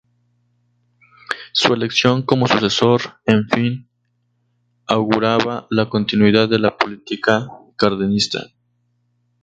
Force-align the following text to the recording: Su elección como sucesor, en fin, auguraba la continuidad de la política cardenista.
Su 1.53 1.73
elección 1.75 2.23
como 2.23 2.47
sucesor, 2.47 3.17
en 3.27 3.47
fin, 3.49 3.87
auguraba 4.87 5.67
la 5.69 5.89
continuidad 5.89 6.49
de 6.49 6.57
la 6.57 6.75
política 6.75 7.47
cardenista. 7.75 8.47